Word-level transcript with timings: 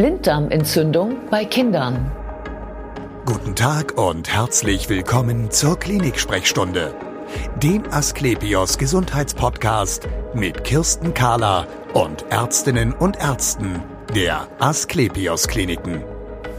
Blinddarmentzündung 0.00 1.28
bei 1.30 1.44
Kindern. 1.44 2.10
Guten 3.26 3.54
Tag 3.54 3.98
und 3.98 4.32
herzlich 4.32 4.88
willkommen 4.88 5.50
zur 5.50 5.78
Klinik-Sprechstunde, 5.78 6.94
dem 7.62 7.82
Asklepios 7.92 8.78
Gesundheitspodcast 8.78 10.08
mit 10.32 10.64
Kirsten 10.64 11.12
Kahler 11.12 11.66
und 11.92 12.24
Ärztinnen 12.30 12.94
und 12.94 13.18
Ärzten 13.18 13.82
der 14.14 14.48
Asklepios 14.58 15.46
Kliniken. 15.48 16.02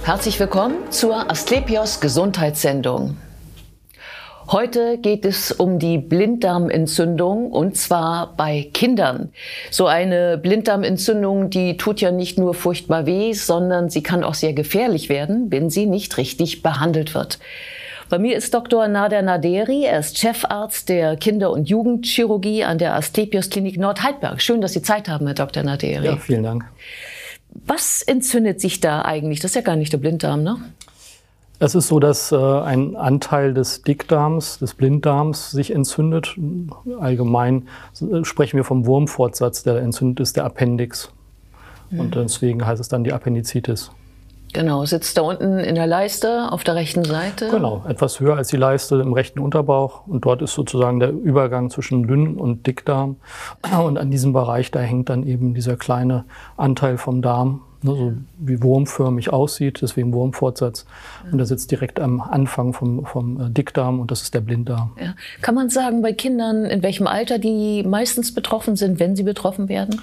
Herzlich 0.04 0.39
willkommen 0.39 0.92
zur 0.92 1.32
Asklepios 1.32 2.00
Gesundheitssendung. 2.00 3.18
Heute 4.52 4.97
geht 4.97 5.23
es 5.23 5.54
um 5.54 5.79
die 5.79 5.97
Blinddarmentzündung 5.97 7.54
und 7.54 7.77
zwar 7.77 8.36
bei 8.36 8.70
Kindern. 8.73 9.29
So 9.70 9.88
eine 9.88 10.38
Blinddarmentzündung, 10.38 11.50
die 11.50 11.77
tut 11.77 12.01
ja 12.01 12.11
nicht 12.11 12.38
nur 12.38 12.54
furchtbar 12.54 13.05
weh, 13.05 13.32
sondern 13.32 13.89
sie 13.89 14.04
kann 14.04 14.25
auch 14.25 14.33
sehr 14.33 14.51
gefährlich 14.51 15.07
werden, 15.07 15.51
wenn 15.51 15.69
sie 15.69 15.86
nicht 15.86 16.18
richtig 16.18 16.61
behandelt 16.64 17.15
wird. 17.15 17.39
Bei 18.09 18.19
mir 18.19 18.36
ist 18.36 18.54
Dr. 18.54 18.89
Nader 18.89 19.21
Naderi. 19.21 19.86
Er 19.86 20.00
ist 20.00 20.18
Chefarzt 20.18 20.89
der 20.89 21.15
Kinder- 21.15 21.51
und 21.51 21.70
Jugendchirurgie 21.70 22.65
an 22.65 22.78
der 22.78 22.95
Asklepios 22.95 23.50
Klinik 23.50 23.78
Nordheidberg. 23.78 24.42
Schön, 24.42 24.59
dass 24.59 24.73
Sie 24.73 24.81
Zeit 24.81 25.07
haben, 25.07 25.28
Herr 25.28 25.36
Dr. 25.36 25.64
Naderi. 25.64 26.06
Ja, 26.06 26.18
vielen 26.18 26.43
Dank. 26.43 26.65
Was 27.54 28.01
entzündet 28.01 28.59
sich 28.59 28.81
da 28.81 29.04
eigentlich? 29.04 29.39
Das 29.39 29.51
ist 29.51 29.56
ja 29.56 29.61
gar 29.61 29.78
nicht 29.78 29.93
der 29.93 29.97
Blinddarm, 30.00 30.43
ne? 30.43 30.57
Es 31.61 31.75
ist 31.75 31.89
so, 31.89 32.00
dass 32.00 32.31
äh, 32.31 32.36
ein 32.36 32.95
Anteil 32.95 33.53
des 33.53 33.83
Dickdarms, 33.83 34.58
des 34.58 34.73
Blinddarms 34.73 35.52
sich 35.52 35.72
entzündet. 35.72 36.36
Allgemein 37.00 37.67
äh, 38.02 38.25
sprechen 38.25 38.58
wir 38.58 38.64
vom 38.64 38.88
Wurmfortsatz, 38.88 39.61
der 39.61 39.80
entzündet 39.80 40.22
ist, 40.22 40.38
der 40.38 40.45
Appendix. 40.45 41.11
Mhm. 41.92 42.00
Und 42.00 42.16
deswegen 42.16 42.66
heißt 42.66 42.81
es 42.81 42.88
dann 42.88 43.03
die 43.03 43.14
Appendizitis. 43.14 43.92
Genau, 44.53 44.84
sitzt 44.86 45.20
da 45.20 45.22
unten 45.22 45.59
in 45.59 45.75
der 45.75 45.86
Leiste 45.86 46.52
auf 46.52 46.64
der 46.64 46.73
rechten 46.73 47.04
Seite. 47.04 47.50
Genau, 47.52 47.84
etwas 47.88 48.20
höher 48.20 48.38
als 48.38 48.48
die 48.48 48.58
Leiste 48.58 48.95
im 48.95 49.14
rechten 49.14 49.38
Unterbauch. 49.38 50.08
Und 50.08 50.26
dort 50.26 50.42
ist 50.42 50.56
sozusagen 50.56 51.00
der 51.00 51.12
Übergang 51.12 51.70
zwischen 51.70 52.08
Dünn- 52.08 52.38
und 52.38 52.66
Dickdarm. 52.66 53.17
Und 53.86 54.00
an 54.00 54.09
diesem 54.09 54.34
Bereich, 54.34 54.72
da 54.72 54.80
hängt 54.80 55.09
dann 55.09 55.28
eben 55.28 55.54
dieser 55.54 55.78
kleine 55.78 56.26
Anteil 56.58 56.98
vom 56.98 57.22
Darm 57.22 57.62
ne, 57.84 57.96
so 57.96 58.14
wie 58.38 58.62
wurmförmig 58.62 59.32
aussieht, 59.32 59.80
deswegen 59.82 60.14
Wurmfortsatz. 60.14 60.86
Und 61.32 61.38
der 61.38 61.46
sitzt 61.46 61.72
direkt 61.72 62.00
am 62.00 62.22
Anfang 62.22 62.73
vom, 62.73 63.06
vom 63.06 63.40
äh, 63.40 63.50
Dickdarm 63.50 64.00
und 64.00 64.12
das 64.12 64.22
ist 64.22 64.34
der 64.34 64.42
Blinddarm. 64.42 64.92
Ja. 65.00 65.16
Kann 65.42 65.56
man 65.56 65.70
sagen, 65.70 66.02
bei 66.02 66.14
Kindern, 66.14 66.66
in 66.66 66.84
welchem 66.84 67.08
Alter 67.08 67.40
die 67.40 67.84
meistens 67.84 68.34
betroffen 68.34 68.76
sind, 68.76 69.00
wenn 69.00 69.16
sie 69.16 69.23
betroffen 69.23 69.70
werden? 69.70 70.02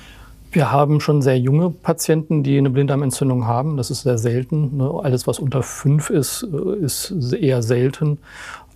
Wir 0.50 0.72
haben 0.72 1.00
schon 1.00 1.20
sehr 1.20 1.38
junge 1.38 1.70
Patienten, 1.70 2.42
die 2.42 2.56
eine 2.56 2.70
Blinddarmentzündung 2.70 3.46
haben. 3.46 3.76
Das 3.76 3.90
ist 3.90 4.02
sehr 4.02 4.18
selten. 4.18 4.78
Ne. 4.78 4.90
Alles, 5.02 5.26
was 5.26 5.38
unter 5.38 5.62
fünf 5.62 6.10
ist, 6.10 6.42
äh, 6.42 6.76
ist 6.84 7.12
eher 7.32 7.62
selten 7.62 8.18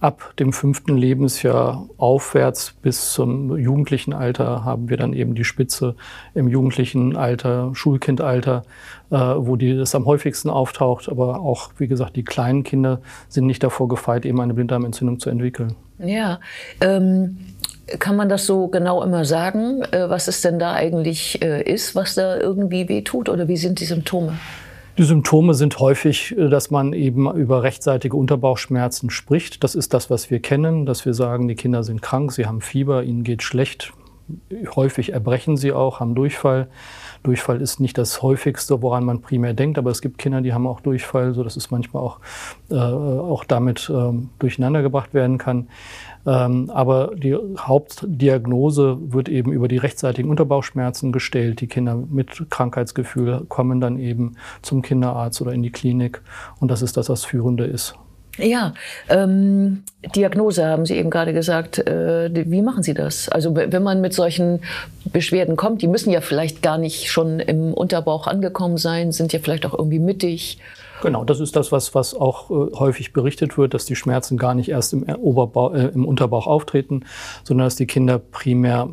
ab 0.03 0.35
dem 0.39 0.53
fünften 0.53 0.97
Lebensjahr 0.97 1.89
aufwärts 1.97 2.75
bis 2.83 3.13
zum 3.13 3.57
jugendlichen 3.57 4.13
Alter 4.13 4.65
haben 4.65 4.89
wir 4.89 4.97
dann 4.97 5.13
eben 5.13 5.37
die 5.37 5.45
Spitze 5.45 5.95
im 6.35 6.49
jugendlichen 6.49 7.17
Alter, 7.17 7.71
Schulkindalter, 7.75 8.65
äh, 9.11 9.17
wo 9.17 9.55
die 9.55 9.77
das 9.77 9.95
am 9.95 10.05
häufigsten 10.05 10.51
auftaucht. 10.51 11.09
Aber 11.09 11.41
auch, 11.41 11.71
wie 11.79 11.87
gesagt, 11.87 12.17
die 12.17 12.25
kleinen 12.25 12.65
Kinder 12.65 13.01
sind 13.29 13.47
nicht 13.47 13.63
davor 13.63 13.87
gefeit, 13.87 14.27
eben 14.27 14.41
eine 14.41 14.55
Blinddarmentzündung 14.55 15.21
zu 15.21 15.31
entwickeln. 15.31 15.77
Ja, 15.99 16.41
ähm, 16.81 17.39
kann 17.99 18.17
man 18.17 18.29
das 18.29 18.47
so 18.47 18.69
genau 18.69 19.03
immer 19.03 19.25
sagen, 19.25 19.83
äh, 19.91 20.09
was 20.09 20.29
es 20.29 20.41
denn 20.41 20.59
da 20.59 20.73
eigentlich 20.73 21.43
äh, 21.43 21.63
ist, 21.63 21.95
was 21.95 22.15
da 22.15 22.39
irgendwie 22.39 22.89
wehtut 22.89 23.29
oder 23.29 23.49
wie 23.49 23.57
sind 23.57 23.81
die 23.81 23.85
Symptome? 23.85 24.39
Die 24.99 25.05
Symptome 25.05 25.55
sind 25.55 25.79
häufig, 25.79 26.37
äh, 26.37 26.49
dass 26.49 26.71
man 26.71 26.93
eben 26.93 27.31
über 27.35 27.63
rechtzeitige 27.63 28.17
Unterbauchschmerzen 28.17 29.11
spricht. 29.11 29.65
Das 29.65 29.75
ist 29.75 29.95
das, 29.95 30.11
was 30.11 30.31
wir 30.31 30.41
kennen, 30.41 30.87
dass 30.87 31.07
wir 31.07 31.15
sagen, 31.15 31.49
die 31.49 31.55
Kinder 31.55 31.83
sind 31.83 32.03
krank, 32.03 32.33
sie 32.33 32.47
haben 32.47 32.61
Fieber, 32.61 33.03
ihnen 33.03 33.25
geht 33.25 33.43
schlecht. 33.43 33.93
Häufig 34.75 35.13
erbrechen 35.13 35.57
sie 35.57 35.73
auch, 35.73 36.01
haben 36.01 36.15
Durchfall. 36.15 36.69
Durchfall 37.23 37.61
ist 37.61 37.81
nicht 37.81 37.99
das 37.99 38.23
häufigste, 38.23 38.83
woran 38.83 39.05
man 39.05 39.21
primär 39.21 39.55
denkt, 39.55 39.79
aber 39.79 39.91
es 39.91 40.03
gibt 40.03 40.19
Kinder, 40.19 40.41
die 40.41 40.53
haben 40.53 40.67
auch 40.67 40.81
Durchfall, 40.81 41.35
so 41.35 41.45
dass 41.45 41.57
es 41.57 41.71
manchmal 41.71 42.03
auch, 42.03 42.21
äh, 42.71 42.75
auch 42.75 43.45
damit 43.45 43.91
äh, 43.91 44.13
durcheinander 44.39 44.83
werden 45.13 45.39
kann. 45.39 45.69
Ähm, 46.27 46.71
aber 46.71 47.13
die 47.17 47.37
Hauptdiagnose 47.59 48.99
wird 49.13 49.29
eben 49.29 49.53
über 49.53 49.69
die 49.69 49.79
rechtzeitigen 49.79 50.31
Unterbauchschmerzen 50.31 51.13
gestellt. 51.13 51.61
Die 51.61 51.67
Kinder 51.67 51.97
mit 51.97 52.47
Krankheitsgefühl 52.51 53.45
kommen 53.49 53.81
dann 53.81 53.99
eben 53.99 54.37
zum 54.63 54.83
Kinderarzt 54.83 55.41
oder 55.43 55.53
in 55.53 55.63
die 55.63 55.73
Klinik. 55.73 56.23
Und 56.61 56.71
das 56.71 56.83
ist 56.83 56.97
das, 56.97 57.09
was 57.09 57.25
Führende 57.25 57.65
ist. 57.65 57.97
Ja, 58.39 58.73
ähm, 59.11 59.83
Diagnose 60.17 60.65
haben 60.65 60.87
Sie 60.87 60.97
eben 60.97 61.11
gerade 61.11 61.35
gesagt. 61.35 61.79
Äh, 61.79 62.31
wie 62.51 62.63
machen 62.63 62.83
Sie 62.83 62.95
das? 62.95 63.29
Also 63.29 63.55
wenn 63.55 63.83
man 63.83 64.01
mit 64.01 64.15
solchen 64.15 64.61
Beschwerden 65.05 65.57
kommt, 65.57 65.83
die 65.83 65.87
müssen 65.87 66.11
ja 66.11 66.23
vielleicht 66.23 66.63
gar 66.63 66.79
nicht 66.79 67.11
schon 67.11 67.41
im 67.41 67.75
Unterbauch 67.75 68.27
angekommen 68.27 68.79
sein, 68.79 69.13
sind 69.13 69.33
ja 69.33 69.39
vielleicht 69.39 69.67
auch 69.67 69.75
irgendwie 69.75 69.99
mittig. 69.99 70.59
Genau, 71.03 71.25
das 71.25 71.41
ist 71.41 71.57
das, 71.57 71.73
was, 71.73 71.95
was 71.95 72.15
auch 72.15 72.51
äh, 72.51 72.75
häufig 72.77 73.13
berichtet 73.13 73.59
wird, 73.59 73.75
dass 73.75 73.85
die 73.85 73.97
Schmerzen 73.97 74.39
gar 74.39 74.55
nicht 74.55 74.69
erst 74.69 74.93
im, 74.93 75.03
Oberbauch, 75.03 75.75
äh, 75.75 75.89
im 75.89 76.07
Unterbauch 76.07 76.47
auftreten, 76.47 77.05
sondern 77.43 77.67
dass 77.67 77.77
die 77.77 77.87
Kinder 77.87 78.19
primär 78.19 78.89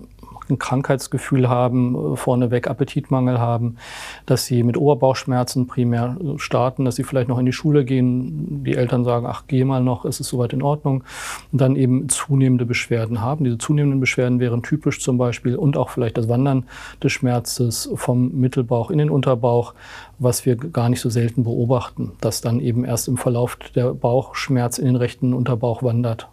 ein 0.50 0.60
Krankheitsgefühl 0.60 1.50
haben, 1.50 2.14
äh, 2.14 2.16
vorneweg 2.16 2.68
Appetitmangel 2.68 3.40
haben, 3.40 3.78
dass 4.26 4.46
sie 4.46 4.64
mit 4.64 4.78
Oberbauchschmerzen 4.78 5.68
primär 5.68 6.18
äh, 6.20 6.40
starten, 6.40 6.86
dass 6.86 6.96
sie 6.96 7.04
vielleicht 7.04 7.30
noch 7.30 7.40
in 7.40 7.46
die 7.46 7.54
Schule 7.54 7.86
gehen, 7.86 8.64
die 8.64 8.76
Eltern 8.76 9.04
sagen, 9.04 9.26
ach, 9.28 9.44
geh 9.48 9.64
mal 9.64 9.84
noch, 9.84 10.06
es 10.06 10.20
ist 10.20 10.30
soweit 10.30 10.54
in 10.54 10.62
Ordnung, 10.62 11.04
und 11.52 11.62
dann 11.62 11.76
eben 11.76 12.10
zunehmende 12.10 12.66
Beschwerden 12.66 13.22
haben. 13.22 13.44
Diese 13.44 13.58
zunehmenden 13.58 14.00
Beschwerden 14.00 14.40
wären 14.40 14.64
typisch 14.64 15.02
zum 15.02 15.18
Beispiel 15.18 15.56
und 15.56 15.78
auch 15.78 15.90
vielleicht 15.90 16.18
das 16.18 16.28
Wandern 16.30 16.66
des 17.04 17.12
Schmerzes 17.12 17.90
vom 17.96 18.40
Mittelbauch 18.40 18.92
in 18.92 18.98
den 18.98 19.10
Unterbauch, 19.10 19.74
was 20.20 20.46
wir 20.46 20.56
gar 20.56 20.90
nicht 20.90 21.02
so 21.02 21.10
selten 21.10 21.44
beobachten, 21.44 22.12
dass 22.22 22.42
dann 22.42 22.60
eben 22.60 22.86
erst 22.86 23.08
im 23.08 23.18
Verlauf 23.18 23.58
der 23.76 23.94
Bauchschmerz 23.94 24.78
in 24.78 24.86
den 24.86 24.96
rechten 24.96 25.34
Unterbauch 25.34 25.84
wandert. 25.84 26.30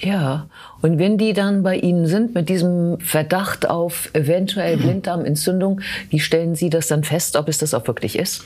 Ja, 0.00 0.48
und 0.82 0.98
wenn 0.98 1.18
die 1.18 1.32
dann 1.32 1.62
bei 1.62 1.76
Ihnen 1.76 2.06
sind 2.06 2.34
mit 2.34 2.48
diesem 2.48 2.98
Verdacht 3.00 3.68
auf 3.68 4.10
eventuell 4.12 4.76
Blinddarmentzündung, 4.76 5.80
wie 6.10 6.20
stellen 6.20 6.54
Sie 6.54 6.68
das 6.68 6.88
dann 6.88 7.04
fest, 7.04 7.36
ob 7.36 7.48
es 7.48 7.58
das 7.58 7.74
auch 7.74 7.86
wirklich 7.86 8.18
ist? 8.18 8.44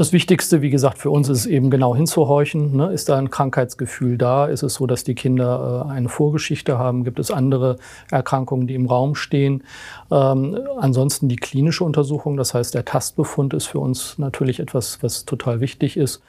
Das 0.00 0.14
Wichtigste, 0.14 0.62
wie 0.62 0.70
gesagt, 0.70 0.96
für 0.96 1.10
uns 1.10 1.28
ist 1.28 1.44
eben 1.44 1.68
genau 1.68 1.94
hinzuhorchen. 1.94 2.74
Ne? 2.74 2.90
Ist 2.90 3.10
da 3.10 3.18
ein 3.18 3.28
Krankheitsgefühl 3.28 4.16
da? 4.16 4.46
Ist 4.46 4.62
es 4.62 4.72
so, 4.72 4.86
dass 4.86 5.04
die 5.04 5.14
Kinder 5.14 5.84
äh, 5.86 5.92
eine 5.92 6.08
Vorgeschichte 6.08 6.78
haben? 6.78 7.04
Gibt 7.04 7.18
es 7.18 7.30
andere 7.30 7.76
Erkrankungen, 8.10 8.66
die 8.66 8.74
im 8.74 8.86
Raum 8.86 9.14
stehen? 9.14 9.62
Ähm, 10.10 10.58
ansonsten 10.78 11.28
die 11.28 11.36
klinische 11.36 11.84
Untersuchung, 11.84 12.38
das 12.38 12.54
heißt, 12.54 12.74
der 12.74 12.86
Tastbefund 12.86 13.52
ist 13.52 13.66
für 13.66 13.78
uns 13.78 14.16
natürlich 14.16 14.58
etwas, 14.58 15.02
was 15.02 15.26
total 15.26 15.60
wichtig 15.60 15.98
ist, 15.98 16.22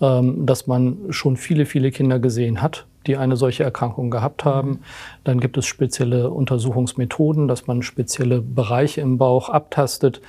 ähm, 0.00 0.46
dass 0.46 0.66
man 0.66 0.96
schon 1.10 1.36
viele, 1.36 1.66
viele 1.66 1.90
Kinder 1.90 2.18
gesehen 2.18 2.62
hat 2.62 2.86
die 3.06 3.16
eine 3.16 3.36
solche 3.36 3.64
Erkrankung 3.64 4.10
gehabt 4.10 4.44
haben. 4.44 4.80
Dann 5.24 5.40
gibt 5.40 5.56
es 5.56 5.66
spezielle 5.66 6.30
Untersuchungsmethoden, 6.30 7.48
dass 7.48 7.66
man 7.66 7.82
spezielle 7.82 8.40
Bereiche 8.40 9.00
im 9.00 9.18
Bauch 9.18 9.48
abtastet 9.48 10.20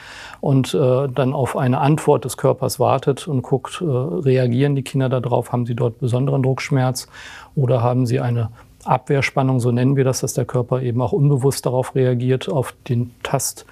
und 0.41 0.74
äh, 0.74 1.07
dann 1.07 1.34
auf 1.34 1.57
eine 1.57 1.80
Antwort 1.80 2.25
des 2.25 2.38
Körpers 2.38 2.80
wartet 2.80 3.28
und 3.28 3.41
guckt, 3.41 3.81
äh, 3.81 3.85
reagieren 3.85 4.75
die 4.75 4.84
Kinder 4.84 5.09
darauf, 5.09 5.52
haben 5.52 5.66
sie 5.66 5.75
dort 5.75 6.00
besonderen 6.00 6.44
Druckschmerz 6.44 7.07
oder 7.56 7.81
haben 7.81 8.06
sie 8.06 8.19
eine 8.19 8.50
Abwehrspannung, 8.86 9.59
so 9.59 9.72
nennen 9.72 9.96
wir 9.96 10.06
das, 10.06 10.22
dass 10.22 10.34
der 10.34 10.46
Körper 10.46 10.81
eben 10.81 11.01
auch 11.01 11.12
unbewusst 11.12 11.66
darauf 11.66 11.96
reagiert, 11.96 12.47
auf 12.50 12.74
den 12.88 13.12
Tastsinn, 13.24 13.68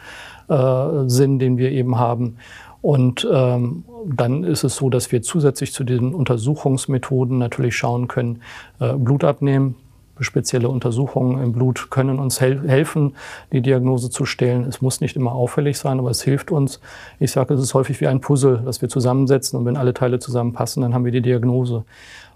äh, 0.49 1.37
den 1.39 1.57
wir 1.57 1.71
eben 1.71 1.97
haben. 1.97 2.37
Und 2.87 3.27
ähm, 3.29 3.83
dann 4.05 4.45
ist 4.45 4.63
es 4.63 4.77
so, 4.77 4.89
dass 4.89 5.11
wir 5.11 5.21
zusätzlich 5.21 5.73
zu 5.73 5.83
den 5.83 6.13
Untersuchungsmethoden 6.13 7.37
natürlich 7.37 7.75
schauen 7.75 8.07
können, 8.07 8.41
äh, 8.79 8.93
Blut 8.93 9.25
abnehmen. 9.25 9.75
Spezielle 10.21 10.69
Untersuchungen 10.69 11.43
im 11.43 11.51
Blut 11.51 11.89
können 11.89 12.17
uns 12.17 12.39
hel 12.39 12.65
helfen, 12.65 13.17
die 13.51 13.61
Diagnose 13.61 14.09
zu 14.09 14.23
stellen. 14.23 14.63
Es 14.63 14.81
muss 14.81 15.01
nicht 15.01 15.17
immer 15.17 15.33
auffällig 15.33 15.77
sein, 15.77 15.99
aber 15.99 16.11
es 16.11 16.21
hilft 16.21 16.49
uns. 16.49 16.79
Ich 17.19 17.33
sage, 17.33 17.55
es 17.55 17.61
ist 17.61 17.73
häufig 17.73 17.99
wie 17.99 18.07
ein 18.07 18.21
Puzzle, 18.21 18.61
das 18.63 18.81
wir 18.81 18.87
zusammensetzen 18.87 19.59
und 19.59 19.65
wenn 19.65 19.75
alle 19.75 19.93
Teile 19.93 20.19
zusammenpassen, 20.19 20.81
dann 20.81 20.93
haben 20.93 21.03
wir 21.03 21.11
die 21.11 21.21
Diagnose. 21.21 21.83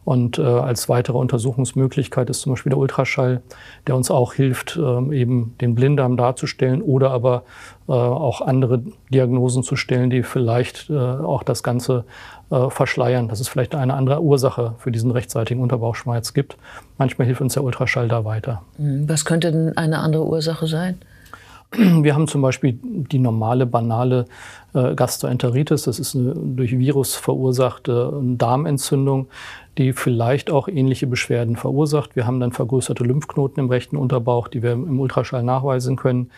Und 0.04 0.40
äh, 0.40 0.42
als 0.42 0.90
weitere 0.90 1.18
Untersuchungsmöglichkeit 1.18 2.30
ist 2.30 2.42
zum 2.42 2.54
Beispiel 2.54 2.72
der 2.72 2.80
Ultraschall, 2.80 3.42
der 3.86 3.96
uns 3.96 4.10
auch 4.10 4.34
hilft, 4.34 4.78
äh, 4.78 5.16
eben 5.16 5.56
den 5.62 5.76
Blinddarm 5.76 6.18
darzustellen 6.18 6.82
oder 6.82 7.12
aber 7.12 7.44
äh, 7.88 7.92
auch 7.92 8.42
andere 8.42 8.82
Diagnosen 9.14 9.64
zu 9.64 9.76
stellen, 9.76 10.10
die 10.10 10.24
vielleicht 10.24 10.90
äh, 10.90 10.98
auch 10.98 11.44
das 11.44 11.62
Ganze 11.62 12.06
äh, 12.50 12.70
verschleiern, 12.70 13.28
dass 13.28 13.40
es 13.40 13.48
vielleicht 13.48 13.76
eine 13.76 13.94
andere 13.94 14.22
Ursache 14.22 14.74
für 14.80 14.92
diesen 14.92 15.12
rechtzeitigen 15.12 15.62
Unterbauchschmerz 15.62 16.34
gibt. 16.34 16.58
Manchmal 16.98 17.28
hilft 17.28 17.42
uns 17.42 17.54
der 17.54 17.64
Ultraschall 17.64 18.08
da 18.08 18.26
weiter. 18.26 18.64
Hm, 18.78 19.08
was 19.08 19.24
könnte 19.24 19.52
denn 19.52 19.78
eine 19.78 20.00
andere 20.00 20.26
Ursache 20.26 20.68
sein? 20.68 21.00
Wir 21.78 22.16
haben 22.16 22.28
zum 22.28 22.42
Beispiel 22.42 22.78
die 22.84 23.20
normale, 23.20 23.66
banale 23.66 24.26
äh, 24.74 24.94
Gastroenteritis. 24.94 25.84
Das 25.84 26.00
ist 26.00 26.16
eine 26.16 26.34
durch 26.36 26.78
Virus 26.78 27.16
verursachte 27.16 28.14
Darmentzündung, 28.22 29.28
die 29.78 29.94
vielleicht 29.94 30.52
auch 30.52 30.68
ähnliche 30.68 31.08
Beschwerden 31.08 31.56
verursacht. 31.56 32.16
Wir 32.18 32.28
haben 32.28 32.42
dann 32.42 32.52
vergrößerte 32.52 33.06
Lymphknoten 33.06 33.64
im 33.64 33.70
rechten 33.70 33.96
Unterbauch, 33.96 34.50
die 34.50 34.62
wir 34.62 34.74
im 34.74 35.00
Ultraschall 35.00 35.44
nachweisen 35.44 35.96
können. 35.96 36.30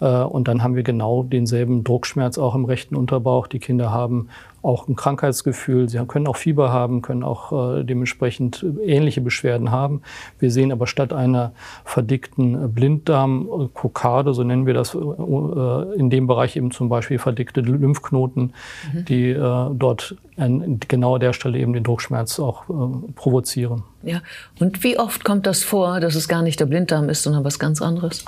Äh, 0.00 0.06
und 0.06 0.48
dann 0.48 0.62
haben 0.62 0.76
wir 0.76 0.82
genau 0.82 1.22
denselben 1.22 1.84
Druckschmerz 1.84 2.38
auch 2.38 2.54
im 2.54 2.64
rechten 2.64 2.96
Unterbauch. 2.96 3.46
Die 3.46 3.58
Kinder 3.58 3.92
haben 3.92 4.28
auch 4.64 4.88
ein 4.88 4.96
Krankheitsgefühl. 4.96 5.88
Sie 5.88 5.98
können 6.06 6.26
auch 6.26 6.36
Fieber 6.36 6.72
haben, 6.72 7.02
können 7.02 7.22
auch 7.22 7.76
äh, 7.76 7.84
dementsprechend 7.84 8.64
ähnliche 8.82 9.20
Beschwerden 9.20 9.70
haben. 9.70 10.00
Wir 10.38 10.50
sehen 10.50 10.72
aber 10.72 10.86
statt 10.86 11.12
einer 11.12 11.52
verdickten 11.84 12.72
Blinddarmkokade, 12.72 14.32
so 14.32 14.42
nennen 14.42 14.64
wir 14.64 14.72
das, 14.72 14.94
äh, 14.94 15.98
in 15.98 16.08
dem 16.08 16.26
Bereich 16.26 16.56
eben 16.56 16.70
zum 16.70 16.88
Beispiel 16.88 17.18
verdickte 17.18 17.60
Lymphknoten, 17.60 18.54
mhm. 18.92 19.04
die 19.04 19.30
äh, 19.30 19.70
dort 19.74 20.16
an 20.36 20.80
genau 20.88 21.18
der 21.18 21.34
Stelle 21.34 21.58
eben 21.58 21.74
den 21.74 21.84
Druckschmerz 21.84 22.40
auch 22.40 22.68
äh, 22.68 23.12
provozieren. 23.14 23.82
Ja, 24.02 24.22
und 24.60 24.82
wie 24.82 24.98
oft 24.98 25.24
kommt 25.24 25.46
das 25.46 25.62
vor, 25.62 26.00
dass 26.00 26.14
es 26.14 26.26
gar 26.26 26.42
nicht 26.42 26.58
der 26.58 26.66
Blinddarm 26.66 27.10
ist, 27.10 27.22
sondern 27.22 27.44
was 27.44 27.58
ganz 27.58 27.82
anderes? 27.82 28.24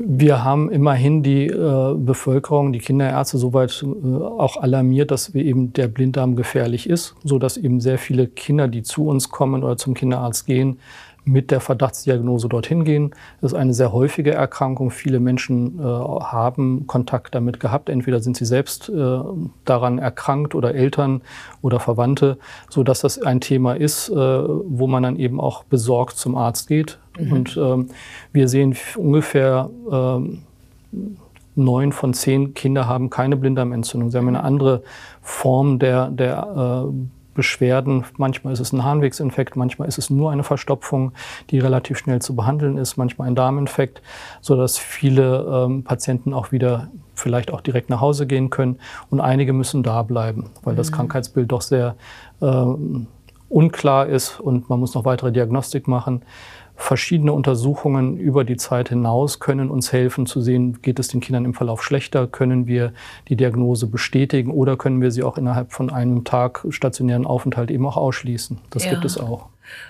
Wir 0.00 0.44
haben 0.44 0.70
immerhin 0.70 1.24
die 1.24 1.46
äh, 1.46 1.94
Bevölkerung, 1.96 2.72
die 2.72 2.78
Kinderärzte 2.78 3.36
soweit 3.36 3.82
äh, 3.82 4.06
auch 4.06 4.56
alarmiert, 4.56 5.10
dass 5.10 5.34
wir 5.34 5.44
eben 5.44 5.72
der 5.72 5.88
Blinddarm 5.88 6.36
gefährlich 6.36 6.88
ist, 6.88 7.16
so 7.24 7.40
dass 7.40 7.56
eben 7.56 7.80
sehr 7.80 7.98
viele 7.98 8.28
Kinder, 8.28 8.68
die 8.68 8.84
zu 8.84 9.08
uns 9.08 9.28
kommen 9.28 9.64
oder 9.64 9.76
zum 9.76 9.94
Kinderarzt 9.94 10.46
gehen, 10.46 10.78
mit 11.28 11.50
der 11.50 11.60
Verdachtsdiagnose 11.60 12.48
dorthin 12.48 12.84
gehen. 12.84 13.10
Das 13.40 13.52
ist 13.52 13.58
eine 13.58 13.74
sehr 13.74 13.92
häufige 13.92 14.32
Erkrankung. 14.32 14.90
Viele 14.90 15.20
Menschen 15.20 15.78
äh, 15.78 15.82
haben 15.82 16.86
Kontakt 16.86 17.34
damit 17.34 17.60
gehabt. 17.60 17.88
Entweder 17.88 18.20
sind 18.20 18.36
sie 18.36 18.46
selbst 18.46 18.88
äh, 18.88 19.18
daran 19.64 19.98
erkrankt 19.98 20.54
oder 20.54 20.74
Eltern 20.74 21.20
oder 21.60 21.80
Verwandte, 21.80 22.38
so 22.70 22.82
dass 22.82 23.00
das 23.00 23.20
ein 23.20 23.40
Thema 23.40 23.74
ist, 23.74 24.08
äh, 24.08 24.14
wo 24.14 24.86
man 24.86 25.02
dann 25.02 25.16
eben 25.16 25.40
auch 25.40 25.64
besorgt 25.64 26.16
zum 26.16 26.34
Arzt 26.36 26.68
geht. 26.68 26.98
Mhm. 27.18 27.32
Und 27.32 27.56
ähm, 27.56 27.88
wir 28.32 28.48
sehen 28.48 28.74
ungefähr 28.96 29.68
ähm, 29.90 30.42
neun 31.54 31.92
von 31.92 32.14
zehn 32.14 32.54
Kinder 32.54 32.86
haben 32.86 33.10
keine 33.10 33.36
Blinddarmentzündung. 33.36 34.10
Sie 34.10 34.16
haben 34.16 34.28
eine 34.28 34.44
andere 34.44 34.82
Form 35.20 35.78
der, 35.78 36.08
der 36.08 36.86
äh, 36.88 37.17
Beschwerden. 37.38 38.04
Manchmal 38.16 38.52
ist 38.52 38.58
es 38.58 38.72
ein 38.72 38.82
Harnwegsinfekt, 38.82 39.54
manchmal 39.54 39.86
ist 39.86 39.96
es 39.96 40.10
nur 40.10 40.32
eine 40.32 40.42
Verstopfung, 40.42 41.12
die 41.50 41.60
relativ 41.60 41.96
schnell 41.96 42.20
zu 42.20 42.34
behandeln 42.34 42.76
ist, 42.78 42.96
manchmal 42.96 43.28
ein 43.28 43.36
Darminfekt, 43.36 44.02
so 44.40 44.56
dass 44.56 44.76
viele 44.76 45.46
ähm, 45.48 45.84
Patienten 45.84 46.34
auch 46.34 46.50
wieder 46.50 46.88
vielleicht 47.14 47.52
auch 47.52 47.60
direkt 47.60 47.90
nach 47.90 48.00
Hause 48.00 48.26
gehen 48.26 48.50
können 48.50 48.80
und 49.08 49.20
einige 49.20 49.52
müssen 49.52 49.84
da 49.84 50.02
bleiben, 50.02 50.50
weil 50.64 50.74
das 50.74 50.90
mhm. 50.90 50.96
Krankheitsbild 50.96 51.52
doch 51.52 51.60
sehr 51.60 51.94
äh, 52.40 52.64
unklar 53.48 54.06
ist 54.08 54.40
und 54.40 54.68
man 54.68 54.80
muss 54.80 54.94
noch 54.94 55.04
weitere 55.04 55.30
Diagnostik 55.30 55.86
machen. 55.86 56.22
Verschiedene 56.80 57.32
Untersuchungen 57.32 58.16
über 58.18 58.44
die 58.44 58.56
Zeit 58.56 58.88
hinaus 58.88 59.40
können 59.40 59.68
uns 59.68 59.92
helfen 59.92 60.26
zu 60.26 60.40
sehen, 60.40 60.80
geht 60.80 61.00
es 61.00 61.08
den 61.08 61.20
Kindern 61.20 61.44
im 61.44 61.52
Verlauf 61.52 61.82
schlechter, 61.82 62.28
können 62.28 62.68
wir 62.68 62.92
die 63.28 63.34
Diagnose 63.34 63.88
bestätigen 63.88 64.52
oder 64.52 64.76
können 64.76 65.02
wir 65.02 65.10
sie 65.10 65.24
auch 65.24 65.36
innerhalb 65.36 65.72
von 65.72 65.90
einem 65.90 66.22
Tag 66.22 66.64
stationären 66.70 67.26
Aufenthalt 67.26 67.72
eben 67.72 67.84
auch 67.84 67.96
ausschließen. 67.96 68.58
Das 68.70 68.84
ja. 68.84 68.92
gibt 68.92 69.04
es 69.04 69.18
auch. 69.18 69.48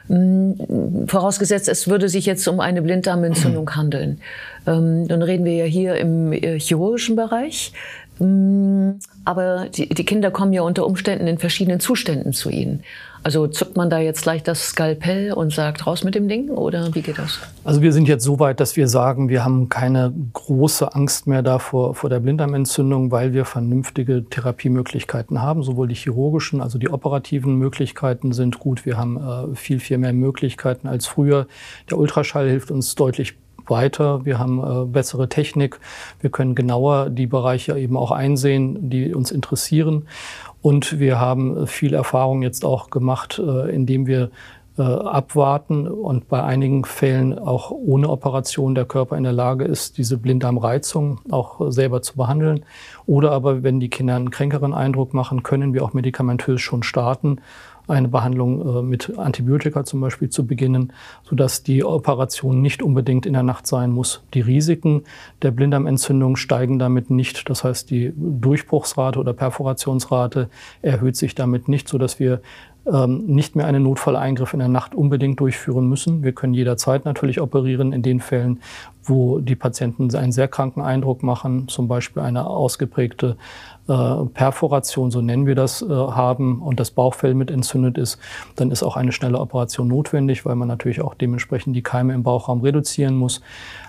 Mm, 0.08 1.06
vorausgesetzt, 1.06 1.68
es 1.68 1.88
würde 1.88 2.08
sich 2.08 2.24
jetzt 2.24 2.48
um 2.48 2.58
eine 2.58 2.80
Blinddarmentzündung 2.80 3.70
handeln. 3.76 4.20
Ähm, 4.66 5.06
dann 5.08 5.20
reden 5.22 5.44
wir 5.44 5.54
ja 5.54 5.64
hier 5.66 5.96
im 5.96 6.32
äh, 6.32 6.58
chirurgischen 6.58 7.16
Bereich. 7.16 7.74
Mm, 8.18 8.92
aber 9.26 9.66
die, 9.68 9.90
die 9.90 10.04
Kinder 10.06 10.30
kommen 10.30 10.54
ja 10.54 10.62
unter 10.62 10.86
Umständen 10.86 11.26
in 11.26 11.38
verschiedenen 11.38 11.80
Zuständen 11.80 12.32
zu 12.32 12.48
Ihnen. 12.48 12.82
Also 13.22 13.46
zuckt 13.46 13.76
man 13.76 13.90
da 13.90 13.98
jetzt 13.98 14.22
gleich 14.22 14.42
das 14.42 14.68
Skalpell 14.68 15.32
und 15.32 15.52
sagt, 15.52 15.86
raus 15.86 16.04
mit 16.04 16.14
dem 16.14 16.28
Ding 16.28 16.50
oder 16.50 16.94
wie 16.94 17.02
geht 17.02 17.18
das? 17.18 17.40
Also 17.64 17.82
wir 17.82 17.92
sind 17.92 18.08
jetzt 18.08 18.24
so 18.24 18.38
weit, 18.38 18.60
dass 18.60 18.76
wir 18.76 18.88
sagen, 18.88 19.28
wir 19.28 19.44
haben 19.44 19.68
keine 19.68 20.12
große 20.32 20.94
Angst 20.94 21.26
mehr 21.26 21.42
davor 21.42 21.94
vor 21.94 22.10
der 22.10 22.20
Blinddarmentzündung, 22.20 23.10
weil 23.10 23.32
wir 23.32 23.44
vernünftige 23.44 24.24
Therapiemöglichkeiten 24.24 25.42
haben. 25.42 25.62
Sowohl 25.62 25.88
die 25.88 25.94
chirurgischen, 25.94 26.60
also 26.60 26.78
die 26.78 26.88
operativen 26.88 27.56
Möglichkeiten 27.56 28.32
sind 28.32 28.58
gut. 28.58 28.86
Wir 28.86 28.96
haben 28.96 29.16
äh, 29.16 29.56
viel, 29.56 29.80
viel 29.80 29.98
mehr 29.98 30.12
Möglichkeiten 30.12 30.86
als 30.88 31.06
früher. 31.06 31.46
Der 31.90 31.98
Ultraschall 31.98 32.48
hilft 32.48 32.70
uns 32.70 32.94
deutlich 32.94 33.34
weiter. 33.70 34.24
Wir 34.24 34.38
haben 34.38 34.58
äh, 34.58 34.84
bessere 34.86 35.28
Technik. 35.28 35.80
Wir 36.20 36.30
können 36.30 36.54
genauer 36.54 37.10
die 37.10 37.26
Bereiche 37.26 37.78
eben 37.78 37.96
auch 37.96 38.10
einsehen, 38.10 38.90
die 38.90 39.14
uns 39.14 39.30
interessieren. 39.30 40.06
Und 40.62 40.98
wir 40.98 41.20
haben 41.20 41.66
viel 41.66 41.94
Erfahrung 41.94 42.42
jetzt 42.42 42.64
auch 42.64 42.90
gemacht, 42.90 43.38
äh, 43.38 43.70
indem 43.70 44.06
wir 44.06 44.30
äh, 44.78 44.82
abwarten 44.82 45.88
und 45.88 46.28
bei 46.28 46.42
einigen 46.42 46.84
Fällen 46.84 47.36
auch 47.36 47.70
ohne 47.72 48.08
Operation 48.08 48.74
der 48.74 48.84
Körper 48.84 49.16
in 49.16 49.24
der 49.24 49.32
Lage 49.32 49.64
ist, 49.64 49.98
diese 49.98 50.18
Blinddarmreizung 50.18 51.20
auch 51.30 51.72
selber 51.72 52.00
zu 52.00 52.16
behandeln. 52.16 52.64
Oder 53.06 53.32
aber, 53.32 53.64
wenn 53.64 53.80
die 53.80 53.90
Kinder 53.90 54.14
einen 54.14 54.30
kränkeren 54.30 54.72
Eindruck 54.72 55.14
machen, 55.14 55.42
können 55.42 55.74
wir 55.74 55.84
auch 55.84 55.94
medikamentös 55.94 56.60
schon 56.60 56.84
starten 56.84 57.40
eine 57.88 58.08
Behandlung 58.08 58.78
äh, 58.78 58.82
mit 58.82 59.18
Antibiotika 59.18 59.84
zum 59.84 60.00
Beispiel 60.00 60.28
zu 60.28 60.46
beginnen, 60.46 60.92
sodass 61.24 61.62
die 61.62 61.84
Operation 61.84 62.60
nicht 62.60 62.82
unbedingt 62.82 63.26
in 63.26 63.32
der 63.32 63.42
Nacht 63.42 63.66
sein 63.66 63.90
muss. 63.90 64.22
Die 64.34 64.40
Risiken 64.40 65.02
der 65.42 65.50
Blinddarmentzündung 65.50 66.36
steigen 66.36 66.78
damit 66.78 67.10
nicht. 67.10 67.48
Das 67.48 67.64
heißt, 67.64 67.90
die 67.90 68.12
Durchbruchsrate 68.16 69.18
oder 69.18 69.32
Perforationsrate 69.32 70.48
erhöht 70.82 71.16
sich 71.16 71.34
damit 71.34 71.68
nicht, 71.68 71.88
sodass 71.88 72.20
wir 72.20 72.40
nicht 73.06 73.54
mehr 73.54 73.66
einen 73.66 73.82
Notfalleingriff 73.82 74.54
in 74.54 74.60
der 74.60 74.68
Nacht 74.68 74.94
unbedingt 74.94 75.40
durchführen 75.40 75.88
müssen. 75.88 76.22
Wir 76.22 76.32
können 76.32 76.54
jederzeit 76.54 77.04
natürlich 77.04 77.40
operieren 77.40 77.92
in 77.92 78.02
den 78.02 78.20
Fällen, 78.20 78.60
wo 79.04 79.40
die 79.40 79.56
Patienten 79.56 80.14
einen 80.14 80.32
sehr 80.32 80.48
kranken 80.48 80.82
Eindruck 80.82 81.22
machen, 81.22 81.68
zum 81.68 81.88
Beispiel 81.88 82.22
eine 82.22 82.46
ausgeprägte 82.46 83.36
äh, 83.88 84.24
Perforation, 84.34 85.10
so 85.10 85.22
nennen 85.22 85.46
wir 85.46 85.54
das, 85.54 85.82
äh, 85.82 85.86
haben 85.88 86.60
und 86.60 86.78
das 86.78 86.90
Bauchfell 86.90 87.34
mit 87.34 87.50
entzündet 87.50 87.96
ist, 87.96 88.18
dann 88.56 88.70
ist 88.70 88.82
auch 88.82 88.96
eine 88.96 89.12
schnelle 89.12 89.40
Operation 89.40 89.88
notwendig, 89.88 90.44
weil 90.44 90.56
man 90.56 90.68
natürlich 90.68 91.00
auch 91.00 91.14
dementsprechend 91.14 91.74
die 91.74 91.82
Keime 91.82 92.12
im 92.12 92.22
Bauchraum 92.22 92.60
reduzieren 92.60 93.16
muss. 93.16 93.40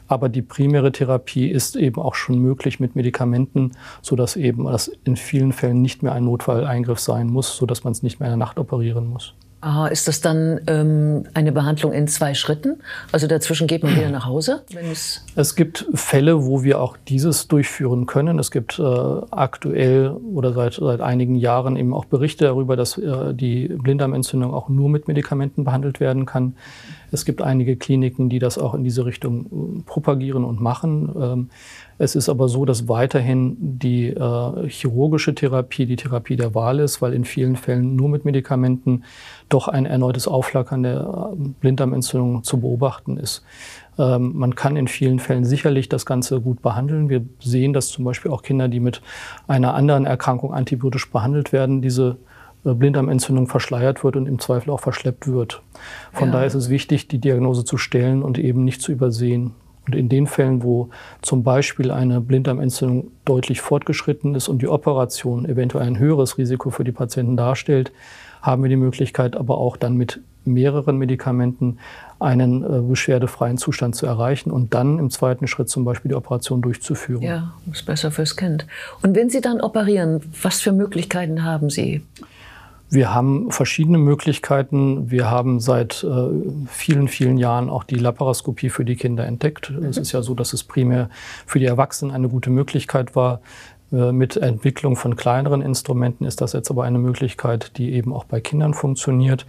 Aber 0.07 0.27
die 0.27 0.41
primäre 0.41 0.91
Therapie 0.91 1.47
ist 1.49 1.75
eben 1.75 2.01
auch 2.01 2.15
schon 2.15 2.39
möglich 2.39 2.79
mit 2.79 2.95
Medikamenten, 2.95 3.73
so 4.01 4.15
dass 4.15 4.35
eben 4.35 4.65
das 4.65 4.87
in 5.03 5.17
vielen 5.17 5.53
Fällen 5.53 5.83
nicht 5.83 6.01
mehr 6.01 6.13
ein 6.13 6.25
Notfalleingriff 6.25 6.99
sein 6.99 7.27
muss, 7.27 7.55
so 7.55 7.67
dass 7.67 7.83
man 7.83 7.91
es 7.91 8.01
nicht 8.01 8.19
mehr 8.19 8.27
in 8.27 8.31
der 8.31 8.45
Nacht 8.45 8.57
operieren 8.89 9.07
muss. 9.07 9.33
Aha, 9.61 9.87
ist 9.87 10.07
das 10.07 10.21
dann 10.21 10.61
ähm, 10.67 11.25
eine 11.33 11.51
Behandlung 11.51 11.91
in 11.91 12.07
zwei 12.07 12.33
Schritten? 12.33 12.81
Also 13.11 13.27
dazwischen 13.27 13.67
geht 13.67 13.83
man 13.83 13.93
wieder 13.93 14.09
nach 14.09 14.25
Hause? 14.25 14.63
es, 14.89 15.25
es 15.35 15.53
gibt 15.55 15.85
Fälle, 15.93 16.45
wo 16.45 16.63
wir 16.63 16.79
auch 16.79 16.95
dieses 17.09 17.49
durchführen 17.49 18.05
können. 18.05 18.39
Es 18.39 18.51
gibt 18.51 18.79
äh, 18.79 18.83
aktuell 18.83 20.11
oder 20.11 20.53
seit, 20.53 20.75
seit 20.75 21.01
einigen 21.01 21.35
Jahren 21.35 21.75
eben 21.75 21.93
auch 21.93 22.05
Berichte 22.05 22.45
darüber, 22.45 22.77
dass 22.77 22.97
äh, 22.97 23.33
die 23.33 23.67
Blinddarmentzündung 23.67 24.53
auch 24.53 24.69
nur 24.69 24.87
mit 24.87 25.09
Medikamenten 25.09 25.65
behandelt 25.65 25.99
werden 25.99 26.25
kann. 26.25 26.55
Es 27.11 27.25
gibt 27.25 27.41
einige 27.41 27.75
Kliniken, 27.75 28.29
die 28.29 28.39
das 28.39 28.57
auch 28.57 28.73
in 28.73 28.83
diese 28.83 29.05
Richtung 29.05 29.45
äh, 29.45 29.83
propagieren 29.83 30.43
und 30.43 30.61
machen. 30.61 31.15
Ähm, 31.19 31.49
es 31.97 32.15
ist 32.15 32.29
aber 32.29 32.47
so, 32.47 32.65
dass 32.65 32.87
weiterhin 32.87 33.57
die 33.59 34.07
äh, 34.07 34.69
chirurgische 34.69 35.35
Therapie 35.35 35.85
die 35.85 35.97
Therapie 35.97 36.37
der 36.37 36.55
Wahl 36.55 36.79
ist, 36.79 37.01
weil 37.01 37.13
in 37.13 37.25
vielen 37.25 37.55
Fällen 37.55 37.95
nur 37.95 38.09
mit 38.09 38.23
Medikamenten 38.23 39.03
doch 39.49 39.67
ein 39.67 39.85
erneutes 39.85 40.27
Aufflackern 40.27 40.83
der 40.83 41.33
äh, 41.33 41.49
Blinddarmentzündung 41.59 42.43
zu 42.43 42.61
beobachten 42.61 43.17
ist. 43.17 43.43
Ähm, 43.97 44.31
man 44.35 44.55
kann 44.55 44.77
in 44.77 44.87
vielen 44.87 45.19
Fällen 45.19 45.43
sicherlich 45.43 45.89
das 45.89 46.05
Ganze 46.05 46.39
gut 46.39 46.61
behandeln. 46.61 47.09
Wir 47.09 47.25
sehen, 47.39 47.73
dass 47.73 47.89
zum 47.89 48.05
Beispiel 48.05 48.31
auch 48.31 48.43
Kinder, 48.43 48.69
die 48.69 48.79
mit 48.79 49.01
einer 49.47 49.73
anderen 49.73 50.05
Erkrankung 50.05 50.53
antibiotisch 50.53 51.11
behandelt 51.11 51.51
werden, 51.51 51.81
diese 51.81 52.17
Blinddarmentzündung 52.63 53.47
verschleiert 53.47 54.03
wird 54.03 54.15
und 54.15 54.27
im 54.27 54.39
Zweifel 54.39 54.71
auch 54.71 54.79
verschleppt 54.79 55.27
wird. 55.27 55.61
Von 56.11 56.27
ja. 56.27 56.33
daher 56.33 56.47
ist 56.47 56.55
es 56.55 56.69
wichtig, 56.69 57.07
die 57.07 57.19
Diagnose 57.19 57.63
zu 57.63 57.77
stellen 57.77 58.21
und 58.21 58.37
eben 58.37 58.63
nicht 58.63 58.81
zu 58.81 58.91
übersehen. 58.91 59.51
Und 59.87 59.95
in 59.95 60.09
den 60.09 60.27
Fällen, 60.27 60.61
wo 60.61 60.89
zum 61.21 61.43
Beispiel 61.43 61.89
eine 61.89 62.21
Blinddarmentzündung 62.21 63.11
deutlich 63.25 63.61
fortgeschritten 63.61 64.35
ist 64.35 64.47
und 64.47 64.61
die 64.61 64.67
Operation 64.67 65.45
eventuell 65.45 65.87
ein 65.87 65.97
höheres 65.97 66.37
Risiko 66.37 66.69
für 66.69 66.83
die 66.83 66.91
Patienten 66.91 67.37
darstellt, 67.37 67.91
haben 68.41 68.61
wir 68.61 68.69
die 68.69 68.75
Möglichkeit, 68.75 69.35
aber 69.35 69.57
auch 69.57 69.77
dann 69.77 69.95
mit 69.95 70.21
mehreren 70.45 70.97
Medikamenten 70.97 71.79
einen 72.19 72.63
äh, 72.63 72.81
beschwerdefreien 72.81 73.57
Zustand 73.57 73.95
zu 73.95 74.05
erreichen 74.05 74.51
und 74.51 74.73
dann 74.73 74.99
im 74.99 75.09
zweiten 75.09 75.47
Schritt 75.47 75.69
zum 75.69 75.85
Beispiel 75.85 76.09
die 76.09 76.15
Operation 76.15 76.61
durchzuführen. 76.61 77.21
Ja, 77.21 77.53
ist 77.71 77.85
besser 77.85 78.11
fürs 78.11 78.35
Kind. 78.35 78.65
Und 79.01 79.15
wenn 79.15 79.29
Sie 79.29 79.41
dann 79.41 79.61
operieren, 79.61 80.21
was 80.41 80.61
für 80.61 80.71
Möglichkeiten 80.71 81.43
haben 81.43 81.69
Sie? 81.69 82.03
Wir 82.89 83.13
haben 83.13 83.51
verschiedene 83.51 83.99
Möglichkeiten. 83.99 85.11
Wir 85.11 85.29
haben 85.29 85.59
seit 85.59 86.03
äh, 86.03 86.29
vielen, 86.67 87.07
vielen 87.07 87.37
Jahren 87.37 87.69
auch 87.69 87.83
die 87.83 87.95
Laparoskopie 87.95 88.69
für 88.69 88.83
die 88.83 88.95
Kinder 88.95 89.25
entdeckt. 89.25 89.69
Mhm. 89.69 89.85
Es 89.85 89.97
ist 89.97 90.11
ja 90.11 90.21
so, 90.23 90.33
dass 90.33 90.53
es 90.53 90.63
primär 90.63 91.09
für 91.45 91.59
die 91.59 91.65
Erwachsenen 91.65 92.13
eine 92.13 92.29
gute 92.29 92.49
Möglichkeit 92.49 93.15
war. 93.15 93.41
Äh, 93.91 94.11
mit 94.11 94.37
Entwicklung 94.37 94.95
von 94.95 95.15
kleineren 95.15 95.61
Instrumenten 95.61 96.25
ist 96.25 96.41
das 96.41 96.53
jetzt 96.53 96.69
aber 96.69 96.83
eine 96.83 96.99
Möglichkeit, 96.99 97.77
die 97.77 97.93
eben 97.93 98.13
auch 98.13 98.25
bei 98.25 98.39
Kindern 98.39 98.73
funktioniert. 98.73 99.45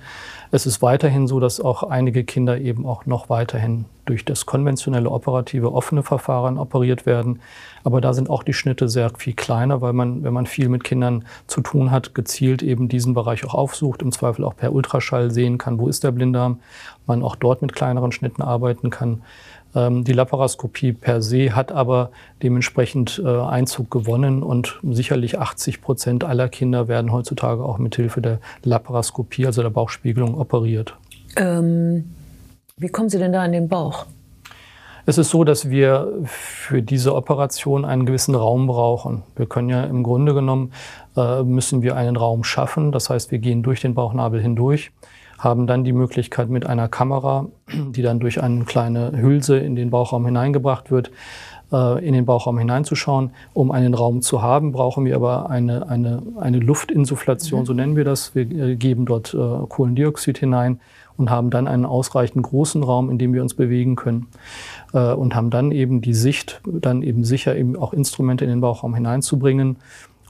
Es 0.51 0.67
ist 0.67 0.83
weiterhin 0.83 1.27
so, 1.27 1.41
dass 1.41 1.61
auch 1.61 1.83
einige 1.83 2.25
Kinder 2.25 2.59
eben 2.59 2.87
auch 2.87 3.07
noch 3.07 3.29
weiterhin 3.29 3.85
durch 4.07 4.25
das 4.25 4.47
konventionelle 4.47 5.11
operative 5.11 5.73
offene 5.73 6.03
Verfahren 6.03 6.59
operiert 6.59 7.07
werden. 7.07 7.41
Aber 7.85 8.01
da 8.01 8.13
sind 8.13 8.29
auch 8.29 8.43
die 8.43 8.53
Schnitte 8.53 8.89
sehr 8.89 9.11
viel 9.17 9.35
kleiner, 9.35 9.81
weil 9.83 9.93
man, 9.93 10.25
wenn 10.25 10.33
man 10.33 10.47
viel 10.47 10.69
mit 10.69 10.83
Kindern 10.83 11.25
zu 11.47 11.61
tun 11.61 11.93
hat, 11.93 12.15
gezielt 12.15 12.63
eben 12.63 12.89
diesen 12.89 13.15
Bereich 13.15 13.45
auch 13.45 13.55
aufsucht, 13.55 14.03
im 14.03 14.11
Zweifel 14.11 14.45
auch 14.45 14.57
per 14.57 14.73
Ultraschall 14.73 15.31
sehen 15.31 15.59
kann, 15.59 15.79
wo 15.79 15.87
ist 15.87 16.03
der 16.03 16.11
Blinddarm, 16.11 16.59
man 17.07 17.23
auch 17.23 17.37
dort 17.37 17.63
mit 17.63 17.73
kleineren 17.73 18.11
Schnitten 18.11 18.43
arbeiten 18.43 18.91
kann. 18.91 19.23
Ähm, 19.75 20.05
die 20.05 20.13
Laparoskopie 20.13 20.93
per 20.93 21.23
se 21.23 21.55
hat 21.55 21.73
aber 21.73 22.11
dementsprechend 22.43 23.23
äh, 23.25 23.29
Einzug 23.29 23.91
gewonnen 23.91 24.43
und 24.43 24.81
sicherlich 24.83 25.39
80 25.39 25.81
Prozent 25.81 26.25
aller 26.25 26.49
Kinder 26.49 26.89
werden 26.89 27.13
heutzutage 27.13 27.65
auch 27.65 27.79
mit 27.79 27.97
Hilfe 27.97 28.21
der 28.21 28.41
Laparoskopie, 28.65 29.47
also 29.47 29.63
der 29.63 29.71
Bauchspiegelung, 29.71 30.39
operiert. 30.39 30.97
Ähm, 31.37 32.11
wie 32.77 32.89
kommen 32.89 33.09
Sie 33.09 33.19
denn 33.19 33.33
da 33.33 33.45
in 33.45 33.53
den 33.53 33.69
Bauch? 33.69 34.07
Es 35.07 35.19
ist 35.19 35.31
so, 35.31 35.45
dass 35.45 35.71
wir 35.71 36.13
für 36.25 36.83
diese 36.83 37.15
Operation 37.15 37.85
einen 37.85 38.07
gewissen 38.07 38.35
Raum 38.35 38.67
brauchen. 38.67 39.23
Wir 39.35 39.47
können 39.47 39.69
ja 39.69 39.85
im 39.85 40.03
Grunde 40.03 40.35
genommen, 40.35 40.73
äh, 41.17 41.43
müssen 41.43 41.83
wir 41.83 41.97
einen 41.97 42.17
Raum 42.17 42.45
schaffen. 42.45 42.93
Das 42.93 43.11
heißt, 43.11 43.31
wir 43.31 43.39
gehen 43.39 43.63
durch 43.63 43.81
den 43.81 43.95
Bauchnabel 43.95 44.41
hindurch 44.41 44.93
haben 45.41 45.67
dann 45.67 45.85
die 45.85 45.93
Möglichkeit 45.93 46.51
mit 46.51 46.67
einer 46.67 46.89
Kamera, 46.89 47.47
die 47.73 48.03
dann 48.03 48.21
durch 48.21 48.43
eine 48.43 48.65
kleine 48.65 49.13
Hülse 49.17 49.59
in 49.59 49.75
den 49.75 49.91
Bauchraum 49.91 50.27
hineingebracht 50.27 50.91
wird, 50.91 51.11
äh, 51.73 52.07
in 52.07 52.13
den 52.13 52.27
Bauchraum 52.27 52.59
hineinzuschauen. 52.59 53.31
Um 53.55 53.71
einen 53.71 53.95
Raum 53.95 54.21
zu 54.21 54.43
haben, 54.43 54.71
brauchen 54.71 55.05
wir 55.07 55.17
aber 55.17 55.49
eine, 55.49 55.89
eine, 55.89 56.23
eine 56.39 56.59
Luftinsufflation, 56.59 57.61
mhm. 57.61 57.67
so 57.67 57.73
nennen 57.73 57.97
wir 57.97 58.05
das. 58.05 58.35
Wir 58.35 58.43
äh, 58.51 58.77
geben 58.77 59.07
dort 59.07 59.33
äh, 59.35 59.67
Kohlendioxid 59.69 60.39
hinein 60.39 60.79
und 61.17 61.31
haben 61.31 61.51
dann 61.51 61.67
einen 61.67 61.87
ausreichend 61.87 62.45
großen 62.45 62.83
Raum, 62.83 63.11
in 63.11 63.19
dem 63.19 63.33
wir 63.33 63.43
uns 63.43 63.53
bewegen 63.53 63.95
können 63.95 64.29
und 64.93 65.35
haben 65.35 65.51
dann 65.51 65.71
eben 65.71 66.01
die 66.01 66.15
Sicht, 66.15 66.63
dann 66.65 67.03
eben 67.03 67.25
sicher 67.25 67.55
eben 67.55 67.77
auch 67.77 67.93
Instrumente 67.93 68.45
in 68.45 68.51
den 68.51 68.63
Bauchraum 68.63 68.95
hineinzubringen 68.95 69.77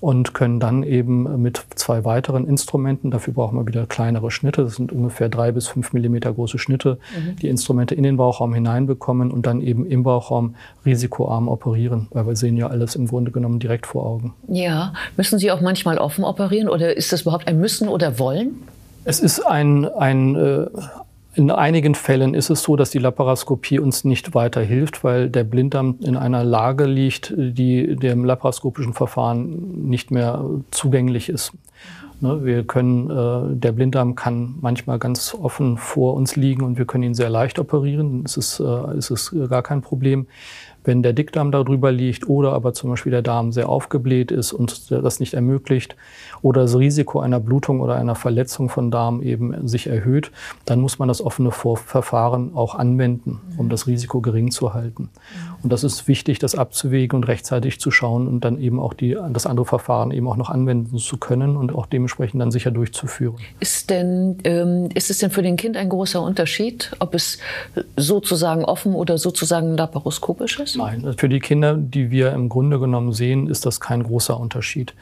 und 0.00 0.32
können 0.34 0.60
dann 0.60 0.82
eben 0.82 1.40
mit 1.42 1.62
zwei 1.74 2.04
weiteren 2.04 2.46
Instrumenten, 2.46 3.10
dafür 3.10 3.34
brauchen 3.34 3.58
wir 3.58 3.66
wieder 3.66 3.86
kleinere 3.86 4.30
Schnitte, 4.30 4.64
das 4.64 4.76
sind 4.76 4.92
ungefähr 4.92 5.28
drei 5.28 5.52
bis 5.52 5.68
fünf 5.68 5.92
Millimeter 5.92 6.32
große 6.32 6.58
Schnitte, 6.58 6.98
mhm. 7.14 7.36
die 7.36 7.48
Instrumente 7.48 7.94
in 7.94 8.02
den 8.02 8.16
Bauchraum 8.16 8.54
hineinbekommen 8.54 9.30
und 9.30 9.46
dann 9.46 9.60
eben 9.60 9.86
im 9.86 10.02
Bauchraum 10.02 10.54
risikoarm 10.86 11.48
operieren, 11.48 12.08
weil 12.10 12.26
wir 12.26 12.36
sehen 12.36 12.56
ja 12.56 12.68
alles 12.68 12.96
im 12.96 13.06
Grunde 13.06 13.30
genommen 13.30 13.58
direkt 13.58 13.86
vor 13.86 14.06
Augen. 14.06 14.34
Ja, 14.48 14.94
müssen 15.16 15.38
Sie 15.38 15.50
auch 15.50 15.60
manchmal 15.60 15.98
offen 15.98 16.24
operieren 16.24 16.68
oder 16.68 16.96
ist 16.96 17.12
das 17.12 17.22
überhaupt 17.22 17.46
ein 17.46 17.60
Müssen 17.60 17.88
oder 17.88 18.18
Wollen? 18.18 18.62
Es 19.04 19.20
ist 19.20 19.40
ein, 19.40 19.86
ein, 19.86 20.36
äh, 20.36 20.66
in 21.34 21.50
einigen 21.50 21.94
Fällen 21.94 22.34
ist 22.34 22.50
es 22.50 22.62
so, 22.62 22.76
dass 22.76 22.90
die 22.90 22.98
Laparoskopie 22.98 23.78
uns 23.78 24.04
nicht 24.04 24.34
weiter 24.34 24.60
hilft, 24.60 25.04
weil 25.04 25.30
der 25.30 25.44
Blinddarm 25.44 25.96
in 26.00 26.16
einer 26.16 26.44
Lage 26.44 26.86
liegt, 26.86 27.32
die 27.36 27.96
dem 27.96 28.24
laparoskopischen 28.24 28.94
Verfahren 28.94 29.88
nicht 29.88 30.10
mehr 30.10 30.44
zugänglich 30.70 31.28
ist. 31.28 31.52
Ne, 32.22 32.44
wir 32.44 32.64
können, 32.64 33.08
äh, 33.08 33.56
der 33.56 33.72
Blinddarm 33.72 34.14
kann 34.14 34.56
manchmal 34.60 34.98
ganz 34.98 35.34
offen 35.34 35.78
vor 35.78 36.14
uns 36.14 36.36
liegen 36.36 36.62
und 36.62 36.76
wir 36.76 36.84
können 36.84 37.04
ihn 37.04 37.14
sehr 37.14 37.30
leicht 37.30 37.58
operieren. 37.58 38.24
Es 38.26 38.36
ist, 38.36 38.60
äh, 38.60 38.64
es 38.98 39.10
ist 39.10 39.34
gar 39.48 39.62
kein 39.62 39.80
Problem. 39.80 40.26
Wenn 40.84 41.02
der 41.02 41.12
Dickdarm 41.12 41.52
darüber 41.52 41.92
liegt 41.92 42.28
oder 42.28 42.52
aber 42.52 42.72
zum 42.72 42.90
Beispiel 42.90 43.12
der 43.12 43.22
Darm 43.22 43.52
sehr 43.52 43.68
aufgebläht 43.68 44.30
ist 44.30 44.52
und 44.52 44.90
das 44.90 45.20
nicht 45.20 45.34
ermöglicht 45.34 45.96
oder 46.42 46.62
das 46.62 46.76
Risiko 46.76 47.20
einer 47.20 47.40
Blutung 47.40 47.80
oder 47.80 47.96
einer 47.96 48.14
Verletzung 48.14 48.68
von 48.68 48.90
Darm 48.90 49.22
eben 49.22 49.68
sich 49.68 49.86
erhöht, 49.86 50.30
dann 50.64 50.80
muss 50.80 50.98
man 50.98 51.08
das 51.08 51.20
offene 51.20 51.50
Verfahren 51.50 52.54
auch 52.54 52.74
anwenden, 52.74 53.40
um 53.56 53.68
das 53.68 53.86
Risiko 53.86 54.20
gering 54.20 54.50
zu 54.50 54.74
halten. 54.74 55.10
Und 55.62 55.72
das 55.72 55.84
ist 55.84 56.08
wichtig, 56.08 56.38
das 56.38 56.54
abzuwägen 56.54 57.16
und 57.16 57.24
rechtzeitig 57.24 57.80
zu 57.80 57.90
schauen 57.90 58.26
und 58.26 58.44
dann 58.44 58.58
eben 58.60 58.80
auch 58.80 58.94
die, 58.94 59.16
das 59.32 59.46
andere 59.46 59.66
Verfahren 59.66 60.10
eben 60.10 60.26
auch 60.28 60.36
noch 60.36 60.50
anwenden 60.50 60.98
zu 60.98 61.18
können 61.18 61.56
und 61.56 61.74
auch 61.74 61.86
dementsprechend 61.86 62.40
dann 62.40 62.50
sicher 62.50 62.70
durchzuführen. 62.70 63.36
Ist 63.60 63.90
denn, 63.90 64.38
ähm, 64.44 64.88
ist 64.94 65.10
es 65.10 65.18
denn 65.18 65.30
für 65.30 65.42
den 65.42 65.56
Kind 65.56 65.76
ein 65.76 65.88
großer 65.88 66.22
Unterschied, 66.22 66.92
ob 66.98 67.14
es 67.14 67.38
sozusagen 67.96 68.64
offen 68.64 68.94
oder 68.94 69.18
sozusagen 69.18 69.76
laparoskopisch 69.76 70.60
ist? 70.60 70.69
Nein, 70.76 71.14
für 71.16 71.28
die 71.28 71.40
Kinder, 71.40 71.74
die 71.74 72.10
wir 72.10 72.32
im 72.32 72.48
Grunde 72.48 72.78
genommen 72.78 73.12
sehen, 73.12 73.46
ist 73.46 73.66
das 73.66 73.80
kein 73.80 74.02
großer 74.02 74.38
Unterschied. 74.38 74.94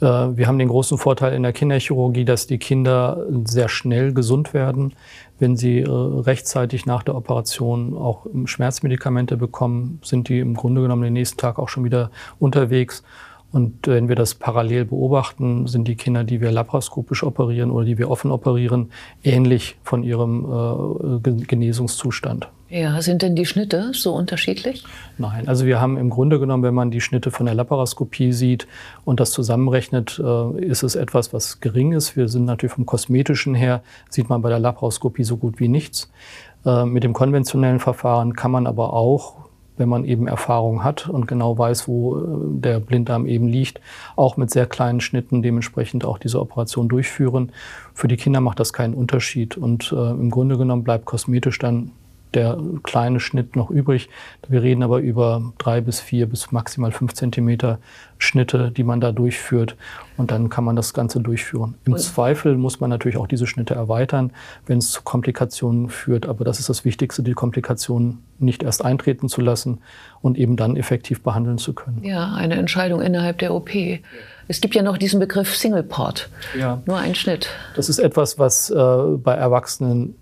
Äh, 0.00 0.04
wir 0.36 0.46
haben 0.46 0.58
den 0.58 0.68
großen 0.68 0.98
Vorteil 0.98 1.32
in 1.34 1.42
der 1.42 1.52
Kinderchirurgie, 1.52 2.24
dass 2.24 2.46
die 2.46 2.58
Kinder 2.58 3.24
sehr 3.44 3.68
schnell 3.68 4.12
gesund 4.12 4.52
werden. 4.52 4.94
Wenn 5.38 5.56
sie 5.56 5.80
äh, 5.80 5.88
rechtzeitig 5.88 6.86
nach 6.86 7.02
der 7.02 7.14
Operation 7.14 7.96
auch 7.96 8.26
Schmerzmedikamente 8.44 9.36
bekommen, 9.36 10.00
sind 10.02 10.28
die 10.28 10.40
im 10.40 10.54
Grunde 10.54 10.82
genommen 10.82 11.02
den 11.02 11.12
nächsten 11.12 11.38
Tag 11.38 11.58
auch 11.58 11.68
schon 11.68 11.84
wieder 11.84 12.10
unterwegs. 12.38 13.02
Und 13.52 13.86
wenn 13.86 14.08
wir 14.08 14.16
das 14.16 14.34
parallel 14.34 14.86
beobachten, 14.86 15.66
sind 15.66 15.86
die 15.86 15.94
Kinder, 15.94 16.24
die 16.24 16.40
wir 16.40 16.50
laparoskopisch 16.50 17.22
operieren 17.22 17.70
oder 17.70 17.84
die 17.84 17.98
wir 17.98 18.10
offen 18.10 18.30
operieren, 18.30 18.90
ähnlich 19.22 19.76
von 19.84 20.02
ihrem 20.02 21.20
äh, 21.24 21.44
Genesungszustand. 21.44 22.48
Ja, 22.72 23.02
sind 23.02 23.20
denn 23.20 23.36
die 23.36 23.44
Schnitte 23.44 23.90
so 23.92 24.14
unterschiedlich? 24.14 24.82
Nein, 25.18 25.46
also 25.46 25.66
wir 25.66 25.78
haben 25.78 25.98
im 25.98 26.08
Grunde 26.08 26.40
genommen, 26.40 26.62
wenn 26.62 26.72
man 26.72 26.90
die 26.90 27.02
Schnitte 27.02 27.30
von 27.30 27.44
der 27.44 27.54
Laparoskopie 27.54 28.32
sieht 28.32 28.66
und 29.04 29.20
das 29.20 29.30
zusammenrechnet, 29.32 30.18
äh, 30.18 30.64
ist 30.64 30.82
es 30.82 30.94
etwas, 30.94 31.34
was 31.34 31.60
gering 31.60 31.92
ist. 31.92 32.16
Wir 32.16 32.28
sind 32.28 32.46
natürlich 32.46 32.72
vom 32.72 32.86
kosmetischen 32.86 33.54
her, 33.54 33.82
sieht 34.08 34.30
man 34.30 34.40
bei 34.40 34.48
der 34.48 34.58
Laparoskopie 34.58 35.24
so 35.24 35.36
gut 35.36 35.60
wie 35.60 35.68
nichts. 35.68 36.10
Äh, 36.64 36.86
mit 36.86 37.04
dem 37.04 37.12
konventionellen 37.12 37.78
Verfahren 37.78 38.32
kann 38.32 38.50
man 38.50 38.66
aber 38.66 38.94
auch, 38.94 39.34
wenn 39.82 39.88
man 39.88 40.04
eben 40.04 40.28
Erfahrung 40.28 40.84
hat 40.84 41.08
und 41.08 41.26
genau 41.26 41.58
weiß, 41.58 41.88
wo 41.88 42.16
äh, 42.16 42.20
der 42.60 42.78
Blinddarm 42.78 43.26
eben 43.26 43.48
liegt, 43.48 43.80
auch 44.14 44.36
mit 44.36 44.48
sehr 44.50 44.66
kleinen 44.66 45.00
Schnitten 45.00 45.42
dementsprechend 45.42 46.04
auch 46.04 46.18
diese 46.18 46.40
Operation 46.40 46.88
durchführen. 46.88 47.50
Für 47.94 48.06
die 48.06 48.16
Kinder 48.16 48.40
macht 48.40 48.60
das 48.60 48.72
keinen 48.72 48.94
Unterschied 48.94 49.56
und 49.56 49.92
äh, 49.92 50.10
im 50.10 50.30
Grunde 50.30 50.56
genommen 50.56 50.84
bleibt 50.84 51.04
kosmetisch 51.04 51.58
dann 51.58 51.90
der 52.34 52.58
kleine 52.82 53.20
Schnitt 53.20 53.56
noch 53.56 53.70
übrig. 53.70 54.08
Wir 54.48 54.62
reden 54.62 54.82
aber 54.82 55.00
über 55.00 55.52
drei 55.58 55.80
bis 55.80 56.00
vier 56.00 56.26
bis 56.26 56.52
maximal 56.52 56.92
fünf 56.92 57.14
Zentimeter 57.14 57.78
Schnitte, 58.18 58.70
die 58.70 58.84
man 58.84 59.00
da 59.00 59.12
durchführt. 59.12 59.76
Und 60.16 60.30
dann 60.30 60.48
kann 60.48 60.64
man 60.64 60.76
das 60.76 60.94
Ganze 60.94 61.20
durchführen. 61.20 61.74
Im 61.84 61.96
Zweifel 61.96 62.56
muss 62.56 62.80
man 62.80 62.90
natürlich 62.90 63.16
auch 63.16 63.26
diese 63.26 63.46
Schnitte 63.46 63.74
erweitern, 63.74 64.32
wenn 64.66 64.78
es 64.78 64.90
zu 64.90 65.02
Komplikationen 65.02 65.88
führt. 65.88 66.26
Aber 66.26 66.44
das 66.44 66.60
ist 66.60 66.68
das 66.68 66.84
Wichtigste, 66.84 67.22
die 67.22 67.32
Komplikationen 67.32 68.22
nicht 68.38 68.62
erst 68.62 68.84
eintreten 68.84 69.28
zu 69.28 69.40
lassen 69.40 69.80
und 70.20 70.38
eben 70.38 70.56
dann 70.56 70.76
effektiv 70.76 71.22
behandeln 71.22 71.58
zu 71.58 71.72
können. 71.72 72.02
Ja, 72.04 72.34
eine 72.34 72.54
Entscheidung 72.54 73.00
innerhalb 73.00 73.38
der 73.38 73.54
OP. 73.54 73.70
Es 74.48 74.60
gibt 74.60 74.74
ja 74.74 74.82
noch 74.82 74.98
diesen 74.98 75.20
Begriff 75.20 75.56
Single 75.56 75.82
Port. 75.82 76.28
Ja. 76.58 76.82
Nur 76.86 76.98
ein 76.98 77.14
Schnitt. 77.14 77.48
Das 77.76 77.88
ist 77.88 77.98
etwas, 77.98 78.38
was 78.38 78.70
äh, 78.70 78.74
bei 78.74 79.34
Erwachsenen 79.34 80.14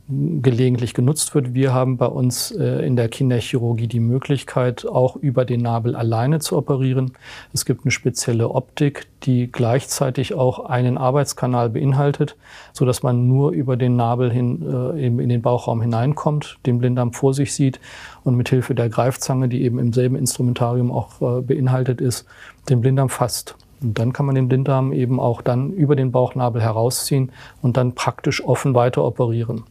gelegentlich 0.43 0.95
genutzt 0.95 1.35
wird. 1.35 1.55
Wir 1.55 1.73
haben 1.73 1.97
bei 1.97 2.07
uns 2.07 2.51
äh, 2.51 2.85
in 2.87 2.97
der 2.97 3.09
Kinderchirurgie 3.09 3.87
die 3.87 4.01
Möglichkeit, 4.01 4.87
auch 4.87 5.17
über 5.17 5.45
den 5.45 5.63
Nabel 5.63 5.97
alleine 5.97 6.41
zu 6.41 6.57
operieren. 6.57 7.13
Es 7.53 7.65
gibt 7.65 7.85
eine 7.85 7.91
spezielle 7.91 8.51
Optik, 8.51 9.07
die 9.23 9.51
gleichzeitig 9.51 10.35
auch 10.35 10.67
einen 10.67 10.99
Arbeitskanal 10.99 11.71
beinhaltet, 11.71 12.37
so 12.73 12.85
dass 12.85 13.03
man 13.03 13.29
nur 13.29 13.53
über 13.53 13.77
den 13.77 13.97
Nabel 13.97 14.31
hin 14.31 14.63
äh, 14.63 15.07
eben 15.07 15.21
in 15.21 15.29
den 15.29 15.43
Bauchraum 15.43 15.81
hineinkommt, 15.81 16.59
den 16.67 16.79
Blinddarm 16.79 17.13
vor 17.13 17.35
sich 17.35 17.55
sieht 17.55 17.81
und 18.25 18.37
mit 18.37 18.49
Hilfe 18.49 18.75
der 18.75 18.89
Greifzange, 18.89 19.49
die 19.49 19.63
eben 19.63 19.79
im 19.79 19.93
selben 19.93 20.17
Instrumentarium 20.17 20.91
auch 20.91 21.21
äh, 21.21 21.41
beinhaltet 21.43 22.01
ist, 22.01 22.27
den 22.69 22.81
Blinddarm 22.81 23.09
fasst. 23.09 23.57
Und 23.83 23.99
dann 23.99 24.13
kann 24.13 24.27
man 24.27 24.35
den 24.35 24.49
Blinddarm 24.49 24.93
eben 24.93 25.21
auch 25.21 25.43
dann 25.43 25.71
über 25.71 25.97
den 25.97 26.13
Bauchnabel 26.13 26.61
herausziehen 26.63 27.33
und 27.63 27.77
dann 27.77 27.95
praktisch 27.95 28.45
offen 28.45 28.75
weiter 28.75 29.05
operieren. 29.05 29.65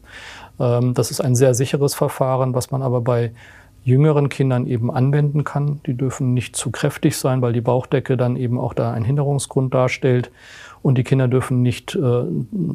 Ähm, 0.59 0.93
das 0.93 1.11
ist 1.11 1.21
ein 1.21 1.35
sehr 1.35 1.53
sicheres 1.53 1.95
Verfahren, 1.95 2.53
was 2.53 2.71
man 2.71 2.81
aber 2.81 3.01
bei 3.01 3.31
jüngeren 3.83 4.29
Kindern 4.29 4.67
eben 4.67 4.91
anwenden 4.91 5.43
kann. 5.43 5.81
Die 5.85 5.95
dürfen 5.95 6.33
nicht 6.33 6.55
zu 6.55 6.71
kräftig 6.71 7.17
sein, 7.17 7.41
weil 7.41 7.53
die 7.53 7.61
Bauchdecke 7.61 8.17
dann 8.17 8.35
eben 8.35 8.59
auch 8.59 8.73
da 8.73 8.91
einen 8.91 9.05
Hinderungsgrund 9.05 9.73
darstellt. 9.73 10.31
Und 10.81 10.97
die 10.97 11.03
Kinder 11.03 11.27
dürfen 11.27 11.61
nicht 11.61 11.95
äh, 11.95 12.23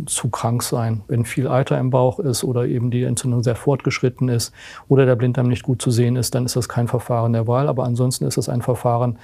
zu 0.07 0.29
krank 0.29 0.63
sein. 0.63 1.03
Wenn 1.09 1.25
viel 1.25 1.49
Eiter 1.49 1.79
im 1.79 1.89
Bauch 1.89 2.19
ist 2.19 2.45
oder 2.45 2.67
eben 2.67 2.91
die 2.91 3.03
Entzündung 3.05 3.43
sehr 3.43 3.57
fortgeschritten 3.57 4.29
ist 4.29 4.53
oder 4.89 5.07
der 5.07 5.17
Blinddarm 5.17 5.49
nicht 5.49 5.63
gut 5.63 5.81
zu 5.81 5.91
sehen 5.91 6.17
ist, 6.17 6.35
dann 6.35 6.45
ist 6.45 6.57
das 6.57 6.69
kein 6.69 6.87
Verfahren 6.87 7.33
der 7.33 7.47
Wahl. 7.47 7.69
Aber 7.69 7.85
ansonsten 7.85 8.27
ist 8.27 8.37
es 8.37 8.51
ein 8.51 8.61
Verfahren, 8.61 9.19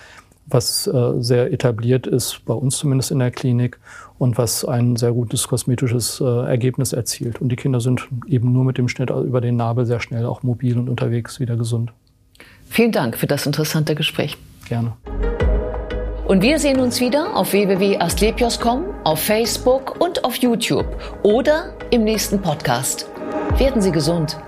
was 0.50 0.87
äh, 0.87 1.12
sehr 1.21 1.52
etabliert 1.52 2.07
ist, 2.07 2.45
bei 2.45 2.54
uns 2.54 2.78
zumindest 2.78 3.11
in 3.11 3.19
der 3.19 3.30
Klinik 3.30 3.78
und 4.19 4.38
was 4.38 4.64
ein 4.64 4.97
sehr 4.97 5.12
gutes 5.12 5.49
kosmetisches 5.49 6.21
äh, 6.21 6.25
Ergebnis 6.25 6.92
erzielt. 6.92 7.40
Und 7.40 7.50
die 7.50 7.57
Kinder 7.57 7.80
sind 7.80 8.09
eben 8.26 8.52
nur 8.52 8.64
mit 8.64 8.78
dem 8.78 8.88
Schnitt 8.88 9.11
über 9.11 9.40
den 9.40 9.57
Nabel 9.57 9.87
sehr 9.87 10.00
schnell 10.00 10.26
auch 10.26 10.42
mobil 10.42 10.78
und 10.78 10.88
unterwegs 10.88 11.40
wieder 11.40 11.57
gesund. 11.57 11.92
Vielen 12.69 12.92
Dank 12.92 13.16
für 13.16 13.26
das 13.26 13.47
interessante 13.47 13.95
Gespräch. 13.95 14.37
Gerne. 14.69 14.92
Und 16.26 16.42
wir 16.42 16.61
sehen 16.61 16.78
uns 16.78 17.00
wieder 17.00 17.35
auf 17.35 17.52
www.astlepios.com, 17.52 18.85
auf 19.02 19.19
Facebook 19.19 20.00
und 20.00 20.25
auf 20.25 20.37
YouTube 20.37 20.87
oder 21.25 21.75
im 21.90 22.04
nächsten 22.04 22.40
Podcast. 22.40 23.11
Werden 23.59 23.83
Sie 23.83 23.90
gesund. 23.90 24.38